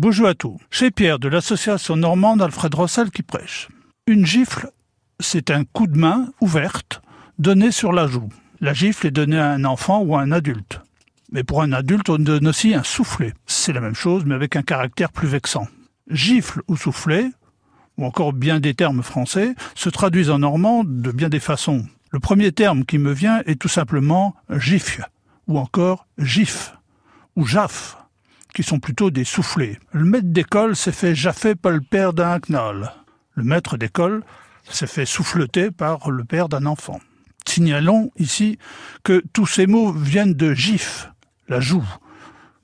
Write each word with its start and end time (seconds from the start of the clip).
Bonjour 0.00 0.28
à 0.28 0.34
tous. 0.34 0.56
Chez 0.70 0.92
Pierre 0.92 1.18
de 1.18 1.26
l'association 1.26 1.96
normande 1.96 2.40
Alfred 2.40 2.72
Rossel 2.72 3.10
qui 3.10 3.24
prêche. 3.24 3.66
Une 4.06 4.24
gifle, 4.24 4.70
c'est 5.18 5.50
un 5.50 5.64
coup 5.64 5.88
de 5.88 5.98
main 5.98 6.28
ouverte 6.40 7.02
donné 7.40 7.72
sur 7.72 7.92
la 7.92 8.06
joue. 8.06 8.28
La 8.60 8.72
gifle 8.74 9.08
est 9.08 9.10
donnée 9.10 9.40
à 9.40 9.50
un 9.50 9.64
enfant 9.64 10.02
ou 10.02 10.14
à 10.14 10.20
un 10.20 10.30
adulte. 10.30 10.80
Mais 11.32 11.42
pour 11.42 11.62
un 11.62 11.72
adulte, 11.72 12.10
on 12.10 12.18
donne 12.18 12.46
aussi 12.46 12.74
un 12.74 12.84
soufflet. 12.84 13.34
C'est 13.46 13.72
la 13.72 13.80
même 13.80 13.96
chose, 13.96 14.24
mais 14.24 14.36
avec 14.36 14.54
un 14.54 14.62
caractère 14.62 15.10
plus 15.10 15.26
vexant. 15.26 15.66
Gifle 16.08 16.62
ou 16.68 16.76
soufflet, 16.76 17.32
ou 17.96 18.04
encore 18.04 18.32
bien 18.32 18.60
des 18.60 18.74
termes 18.74 19.02
français, 19.02 19.56
se 19.74 19.88
traduisent 19.88 20.30
en 20.30 20.38
normand 20.38 20.84
de 20.84 21.10
bien 21.10 21.28
des 21.28 21.40
façons. 21.40 21.84
Le 22.12 22.20
premier 22.20 22.52
terme 22.52 22.84
qui 22.84 22.98
me 22.98 23.10
vient 23.10 23.42
est 23.46 23.60
tout 23.60 23.66
simplement 23.66 24.36
gifle, 24.48 25.08
ou 25.48 25.58
encore 25.58 26.06
gif, 26.18 26.76
ou 27.34 27.44
jaf, 27.44 27.96
qui 28.54 28.62
sont 28.62 28.80
plutôt 28.80 29.10
des 29.10 29.24
soufflets. 29.24 29.78
Le 29.92 30.04
maître 30.04 30.28
d'école 30.28 30.76
s'est 30.76 30.92
fait 30.92 31.14
jaffer 31.14 31.54
par 31.54 31.72
le 31.72 31.80
père 31.80 32.12
d'un 32.12 32.38
knoll. 32.48 32.90
Le 33.34 33.44
maître 33.44 33.76
d'école 33.76 34.22
s'est 34.68 34.86
fait 34.86 35.06
souffleter 35.06 35.70
par 35.70 36.10
le 36.10 36.24
père 36.24 36.48
d'un 36.48 36.66
enfant. 36.66 37.00
Signalons 37.46 38.10
ici 38.18 38.58
que 39.04 39.22
tous 39.32 39.46
ces 39.46 39.66
mots 39.66 39.92
viennent 39.92 40.34
de 40.34 40.52
gif, 40.52 41.10
la 41.48 41.60
joue, 41.60 41.84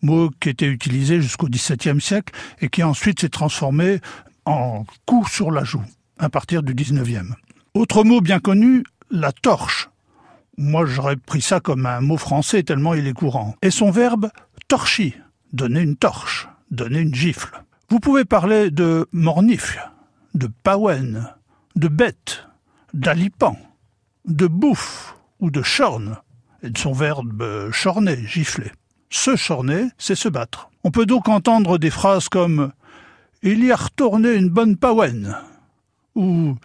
mot 0.02 0.30
qui 0.40 0.50
était 0.50 0.66
utilisé 0.66 1.20
jusqu'au 1.20 1.48
XVIIe 1.48 2.00
siècle 2.00 2.34
et 2.60 2.68
qui 2.68 2.82
ensuite 2.82 3.20
s'est 3.20 3.30
transformé 3.30 4.00
en 4.44 4.84
coup 5.06 5.26
sur 5.26 5.50
la 5.50 5.64
joue 5.64 5.84
à 6.18 6.28
partir 6.28 6.62
du 6.62 6.74
XIXe. 6.74 7.34
Autre 7.74 8.04
mot 8.04 8.20
bien 8.20 8.38
connu, 8.38 8.84
la 9.10 9.32
torche. 9.32 9.88
Moi 10.56 10.86
j'aurais 10.86 11.16
pris 11.16 11.40
ça 11.40 11.60
comme 11.60 11.86
un 11.86 12.00
mot 12.00 12.18
français 12.18 12.62
tellement 12.62 12.94
il 12.94 13.06
est 13.06 13.12
courant. 13.12 13.56
Et 13.62 13.70
son 13.70 13.90
verbe 13.90 14.30
torchi, 14.68 15.14
donner 15.54 15.80
une 15.80 15.96
torche, 15.96 16.48
donner 16.70 16.98
une 16.98 17.14
gifle. 17.14 17.62
Vous 17.88 18.00
pouvez 18.00 18.24
parler 18.24 18.70
de 18.70 19.06
mornifle, 19.12 19.90
de 20.34 20.48
pawen, 20.64 21.32
de 21.76 21.88
bête, 21.88 22.44
d'alipan, 22.92 23.56
de 24.26 24.48
bouffe 24.48 25.16
ou 25.38 25.50
de 25.50 25.62
chorne, 25.62 26.16
et 26.62 26.70
de 26.70 26.78
son 26.78 26.92
verbe 26.92 27.70
chorner, 27.70 28.26
gifler. 28.26 28.72
Se 29.10 29.36
chorner, 29.36 29.90
c'est 29.96 30.16
se 30.16 30.28
battre. 30.28 30.70
On 30.82 30.90
peut 30.90 31.06
donc 31.06 31.28
entendre 31.28 31.78
des 31.78 31.90
phrases 31.90 32.28
comme 32.28 32.72
Il 33.42 33.64
y 33.64 33.70
a 33.70 33.76
retourné 33.76 34.34
une 34.34 34.48
bonne 34.48 34.76
pawen 34.76 35.36
ou 36.16 36.56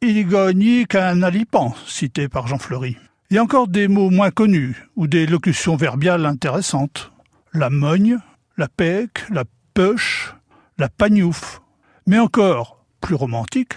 Il 0.00 0.16
y 0.16 0.24
gagne 0.24 0.86
qu'un 0.86 1.22
alipan, 1.22 1.74
cité 1.86 2.28
par 2.28 2.46
Jean 2.46 2.58
Fleury. 2.58 2.96
Il 3.30 3.34
y 3.34 3.38
a 3.38 3.42
encore 3.42 3.68
des 3.68 3.86
mots 3.86 4.08
moins 4.08 4.30
connus 4.30 4.88
ou 4.96 5.06
des 5.06 5.26
locutions 5.26 5.76
verbiales 5.76 6.24
intéressantes. 6.24 7.12
La 7.52 7.68
mogne, 7.68 8.18
la 8.56 8.68
pec, 8.68 9.28
la 9.30 9.44
peuche, 9.74 10.34
la 10.78 10.88
pagnouf. 10.88 11.60
Mais 12.06 12.18
encore, 12.18 12.84
plus 13.00 13.14
romantique, 13.14 13.74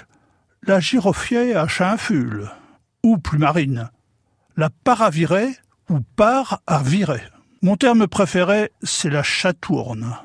la 0.65 0.79
giroffier 0.79 1.55
à 1.55 1.67
chinfule, 1.67 2.49
ou 3.03 3.17
plus 3.17 3.37
marine, 3.37 3.89
la 4.55 4.69
paravirée 4.69 5.49
ou 5.89 5.99
par 6.15 6.61
à. 6.67 6.81
Mon 7.61 7.75
terme 7.75 8.07
préféré, 8.07 8.71
c'est 8.81 9.09
la 9.09 9.23
chatourne. 9.23 10.17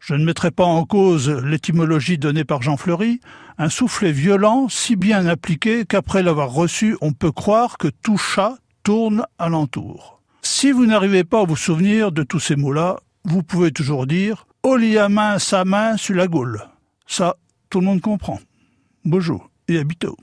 Je 0.00 0.14
ne 0.14 0.24
mettrai 0.24 0.50
pas 0.50 0.64
en 0.64 0.84
cause 0.84 1.30
l'étymologie 1.30 2.18
donnée 2.18 2.44
par 2.44 2.62
Jean 2.62 2.76
Fleury, 2.76 3.20
un 3.58 3.68
soufflet 3.68 4.10
violent 4.10 4.68
si 4.68 4.96
bien 4.96 5.26
appliqué 5.26 5.84
qu'après 5.84 6.24
l'avoir 6.24 6.50
reçu, 6.50 6.96
on 7.00 7.12
peut 7.12 7.30
croire 7.30 7.78
que 7.78 7.88
tout 7.88 8.18
chat 8.18 8.56
tourne 8.82 9.24
alentour. 9.38 10.20
Si 10.42 10.72
vous 10.72 10.86
n'arrivez 10.86 11.22
pas 11.22 11.42
à 11.42 11.44
vous 11.44 11.56
souvenir 11.56 12.10
de 12.10 12.24
tous 12.24 12.40
ces 12.40 12.56
mots-là, 12.56 12.98
vous 13.24 13.42
pouvez 13.42 13.72
toujours 13.72 14.06
dire 14.06 14.46
Oli 14.62 14.98
à 14.98 15.08
main 15.08 15.38
sa 15.38 15.64
main 15.64 15.96
sur 15.96 16.14
la 16.14 16.28
gaule. 16.28 16.62
Ça, 17.06 17.36
tout 17.70 17.80
le 17.80 17.86
monde 17.86 18.00
comprend. 18.00 18.38
Bonjour 19.04 19.50
et 19.68 19.78
à 19.78 19.84
bientôt. 19.84 20.16